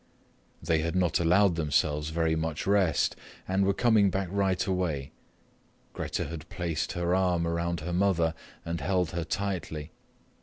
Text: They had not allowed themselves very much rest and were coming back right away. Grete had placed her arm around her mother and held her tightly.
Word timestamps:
They 0.63 0.79
had 0.79 0.95
not 0.95 1.19
allowed 1.19 1.53
themselves 1.53 2.09
very 2.09 2.35
much 2.35 2.65
rest 2.65 3.15
and 3.47 3.63
were 3.67 3.73
coming 3.75 4.09
back 4.09 4.29
right 4.31 4.65
away. 4.65 5.11
Grete 5.93 6.17
had 6.27 6.49
placed 6.49 6.93
her 6.93 7.13
arm 7.13 7.45
around 7.47 7.81
her 7.81 7.93
mother 7.93 8.33
and 8.65 8.81
held 8.81 9.11
her 9.11 9.23
tightly. 9.23 9.91